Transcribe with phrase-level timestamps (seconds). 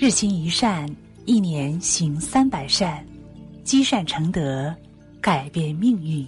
[0.00, 0.88] 日行一善，
[1.26, 3.06] 一年行三百善，
[3.62, 4.74] 积善成德，
[5.20, 6.26] 改变命运。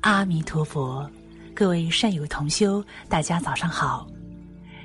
[0.00, 1.08] 阿弥陀佛，
[1.54, 4.08] 各位善友同修，大家早上好，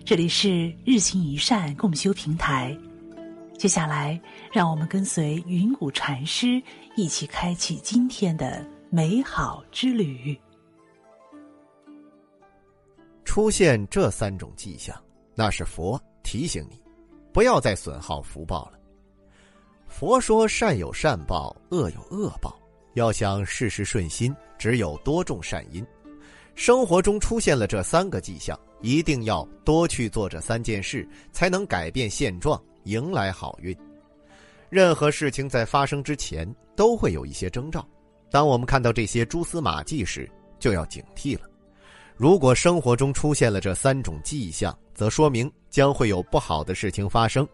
[0.06, 2.78] 这里是日行一善共修平台。
[3.58, 4.22] 接下来，
[4.52, 6.62] 让我们跟随云谷禅师
[6.96, 10.40] 一起开启今天的美好之旅。
[13.26, 14.96] 出现这三种迹象，
[15.34, 16.83] 那是佛提醒你。
[17.34, 18.80] 不要再损耗福报了。
[19.88, 22.58] 佛说：“善有善报，恶有恶报。
[22.94, 25.86] 要想事事顺心，只有多种善因。
[26.56, 33.76] 生活中出现了这三个迹象，一定要多去做这三件事，才能改变现状，迎来好运。
[34.70, 37.88] 任何事情在发生之前，都会有一些征兆。
[38.30, 40.30] 当我们看到这些蛛丝马迹时，
[40.60, 41.50] 就要警惕了。
[42.16, 47.48] 如果生活中出现了这三种迹象，则说明将会有不好的事情发生，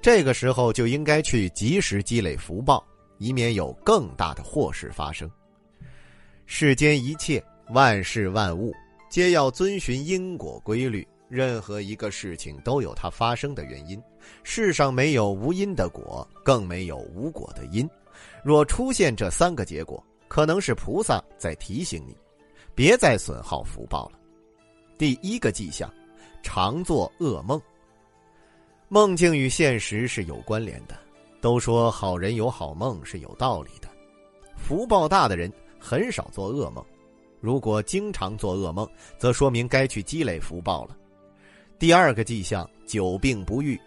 [0.00, 2.84] 这个时候就应该去及时积累福报，
[3.18, 5.30] 以免有更大的祸事发生。
[6.46, 8.72] 世间一切万事万物，
[9.10, 14.00] 皆要遵循因果规律，任何一个事情都有它发生的原因。
[14.42, 17.88] 世上没有无因的果，更没有无果的因。
[18.42, 22.16] 若出现这三个结果，可能是菩萨在提醒你，
[22.74, 24.18] 别再损耗福报了。
[24.96, 25.92] 第一个迹象。
[26.46, 27.60] 常做噩梦，
[28.86, 30.96] 梦境与现实是有关联的。
[31.40, 33.88] 都说好人有好梦是有道理的，
[34.56, 36.84] 福报大的人很少做噩梦。
[37.40, 40.96] 如果经常做噩梦，则说明该去积累福报了。
[41.80, 43.78] 第二个迹象，久病不愈，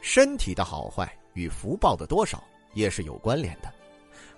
[0.00, 3.70] 身体的好坏与福报的多少也是有关联的。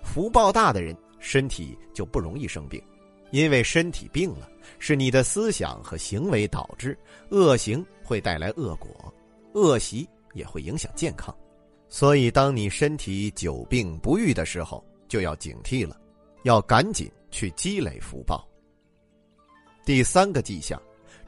[0.03, 2.81] 福报大的人，身体就不容易生病。
[3.31, 4.49] 因为身体病了，
[4.79, 6.97] 是你的思想和行为导致
[7.29, 9.13] 恶行会带来恶果，
[9.53, 11.35] 恶习也会影响健康，
[11.87, 15.99] 所以当你身体久病不愈的时候，就要警惕了，
[16.43, 18.47] 要赶紧去积累福报。
[19.85, 20.81] 第三个迹象，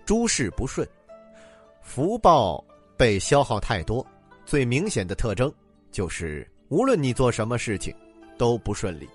[0.05, 0.87] 诸事不顺，
[1.81, 2.63] 福报
[2.97, 4.05] 被消耗太多，
[4.45, 5.51] 最明显的特征
[5.91, 7.95] 就是无论你做什么事情
[8.37, 9.07] 都不顺利，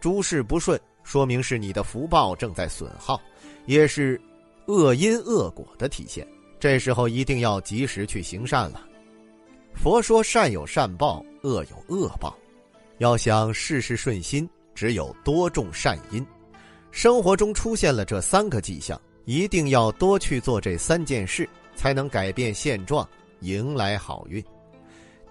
[0.00, 0.80] 诸事不顺。
[1.02, 3.20] 说明是你的福报正在损耗，
[3.66, 4.20] 也是
[4.66, 6.26] 恶因恶果的体现。
[6.60, 8.86] 这时候一定要及时去行善了。
[9.74, 12.36] 佛说：“善有善报，恶有恶报。”
[12.98, 16.24] 要想事事顺心，只有多种善因。
[16.92, 23.08] 生活中出现了这三个迹象，一定要多去做这三件事，才能改变现状，
[23.40, 24.44] 迎来好运。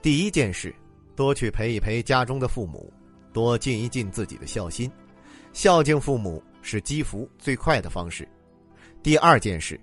[0.02, 0.74] 第一件事，
[1.16, 2.92] 多去陪一陪家中的父母，
[3.32, 4.92] 多尽一尽自己的孝心。
[5.54, 8.28] 孝敬父母是积福最快的方式。
[9.04, 9.80] 第二件事，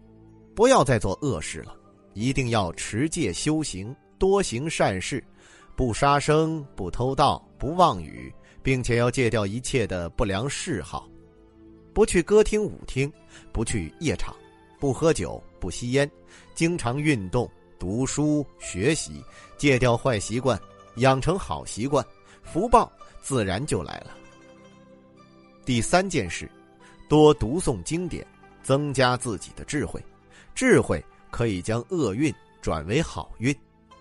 [0.54, 1.74] 不要再做恶事了，
[2.14, 5.22] 一定要持戒修行，多行善事，
[5.76, 11.08] 不杀生，不偷盗，不妄语，并且要戒掉一切的不良嗜好，
[11.92, 13.12] 不去歌厅舞厅，
[13.52, 14.34] 不去夜场，
[14.78, 16.10] 不喝酒，不吸烟，
[16.54, 17.48] 经常运动、
[17.78, 19.22] 读书、学习，
[19.56, 20.58] 戒掉坏习惯，
[20.96, 22.04] 养成好习惯，
[22.42, 22.90] 福报
[23.20, 24.16] 自然就来了。
[25.68, 26.50] 第三件事，
[27.10, 28.26] 多读诵经典，
[28.62, 30.02] 增加自己的智慧。
[30.54, 33.54] 智慧可以将厄运转为好运，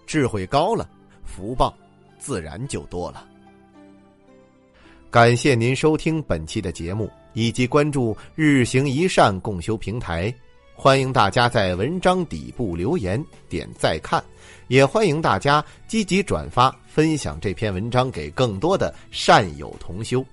[0.06, 0.90] 智慧高了，
[1.26, 1.76] 福报
[2.18, 3.28] 自然就多了。
[5.12, 10.34] 感谢您收听本期的节目，以及关注“日行一善”共修平台。
[10.74, 14.24] 欢迎大家在文章底部留言点再看，
[14.70, 20.26] 也欢迎大家积极转发分享这篇文章给更多的善友同修。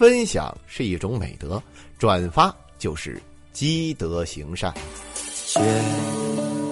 [0.00, 1.62] 分享是一种美德，
[1.98, 3.20] 转发就是
[3.52, 4.72] 积德行善。
[5.46, 5.60] 绝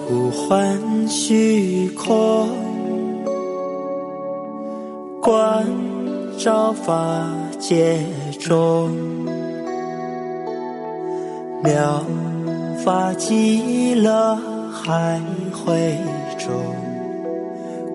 [0.07, 2.49] 不换虚空，
[5.21, 5.63] 观
[6.39, 7.23] 照法
[7.59, 8.03] 界
[8.39, 8.89] 中，
[11.63, 12.03] 妙
[12.83, 14.35] 法极乐
[14.73, 15.21] 海
[15.53, 15.95] 会
[16.39, 16.51] 中，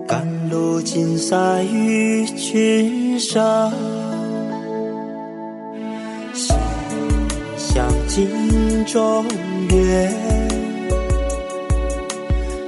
[0.07, 4.04] 甘露尽洒于群生。
[8.87, 9.25] 中
[9.71, 10.11] 月，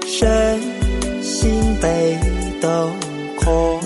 [0.07, 0.59] 身
[1.23, 2.19] 心被
[2.61, 2.91] 斗
[3.37, 3.81] 空，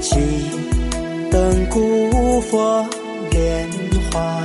[0.00, 0.16] 七
[1.30, 2.86] 灯古佛
[3.30, 3.68] 莲
[4.12, 4.40] 花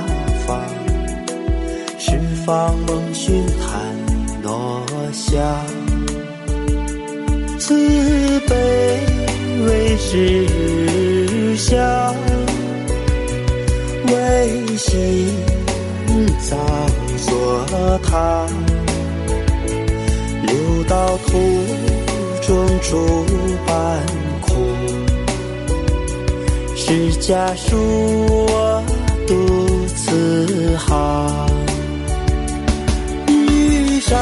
[0.46, 0.64] 房，
[1.98, 3.94] 十方梦寻檀
[4.42, 4.82] 罗
[5.12, 5.64] 香，
[7.58, 9.00] 慈悲
[9.66, 10.46] 为实
[22.92, 23.34] 中诸
[23.66, 24.02] 般
[24.42, 24.52] 苦，
[26.76, 27.74] 是家书
[28.28, 28.84] 我
[29.26, 31.48] 独自行。
[33.28, 34.20] 玉山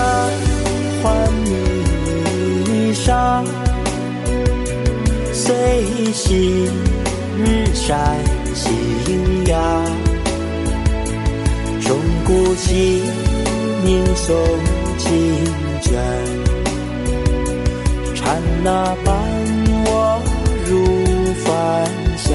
[1.02, 3.44] 换霓裳，
[5.32, 6.68] 随心
[7.74, 8.16] 山
[8.54, 9.84] 信仰，
[11.80, 13.02] 钟鼓齐
[13.84, 14.36] 鸣颂。
[15.02, 15.10] 经
[15.80, 15.90] 卷，
[18.30, 19.12] 看那伴
[19.86, 20.22] 我
[20.64, 21.84] 入凡
[22.16, 22.30] 家。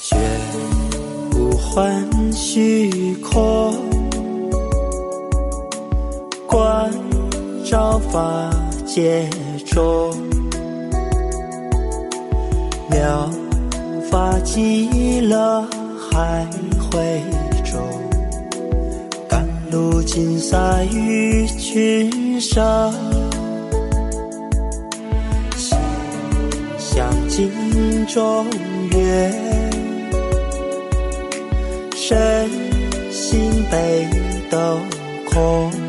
[0.00, 0.16] 绝
[1.30, 3.65] 不还虚空。
[8.16, 8.50] 照法
[8.86, 9.28] 界
[9.66, 10.10] 中，
[12.90, 13.30] 妙
[14.10, 15.60] 法极乐
[16.10, 16.46] 海
[16.80, 17.20] 会
[17.62, 17.78] 中，
[19.28, 22.90] 甘露尽洒于群生，
[25.58, 25.76] 心
[26.78, 27.52] 向镜
[28.06, 28.46] 中
[28.92, 29.30] 月，
[31.94, 32.48] 身
[33.12, 34.08] 心北
[34.48, 34.78] 斗
[35.30, 35.85] 空。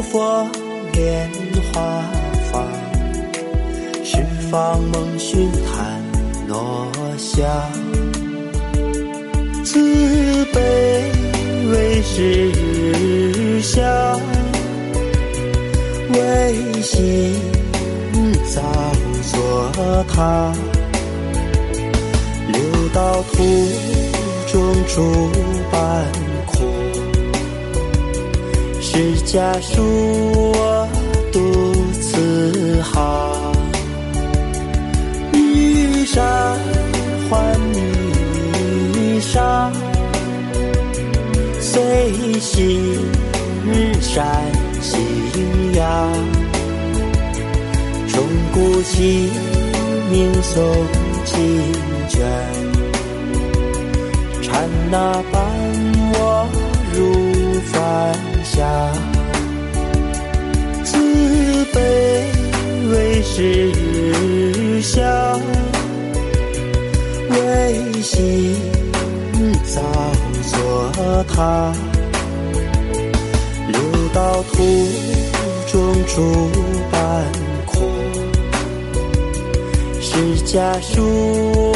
[0.00, 0.48] 佛
[0.92, 1.30] 莲
[1.72, 2.02] 花
[2.50, 2.66] 房，
[4.04, 6.02] 十方梦寻檀
[6.46, 6.86] 罗
[7.18, 7.46] 香。
[9.64, 10.60] 慈悲
[11.70, 13.84] 为实相，
[16.12, 17.34] 为心
[18.46, 18.62] 造
[19.32, 20.52] 作他。
[22.48, 23.36] 六道途
[24.46, 25.30] 中诸
[25.70, 26.37] 般。
[29.00, 29.80] 是家书
[30.32, 30.88] 我
[31.32, 31.38] 独
[32.00, 33.52] 自行，
[35.32, 36.58] 玉山
[37.30, 39.70] 换霓裳，
[41.60, 42.92] 随心
[44.00, 44.26] 山
[44.80, 45.00] 信
[45.74, 46.12] 仰，
[48.08, 48.20] 钟
[48.52, 49.30] 鼓齐
[50.10, 50.60] 鸣诵
[51.24, 51.36] 经
[52.08, 52.18] 卷，
[54.42, 54.58] 刹
[54.90, 55.22] 那
[58.58, 58.66] 凡。
[58.66, 58.92] 家，
[60.84, 60.98] 慈
[61.72, 61.80] 悲
[62.90, 65.40] 为实相，
[67.30, 68.56] 为心
[69.64, 69.80] 造
[70.50, 71.72] 作他。
[73.68, 73.78] 六
[74.12, 74.56] 道途
[75.70, 76.50] 中诸
[76.90, 77.24] 般
[77.64, 77.78] 苦，
[80.00, 81.72] 是家书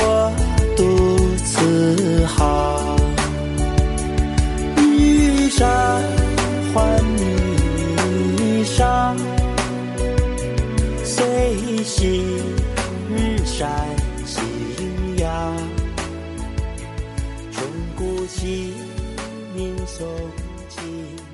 [18.22, 18.72] 钟鼓齐
[19.54, 20.06] 鸣颂
[20.68, 21.31] 经。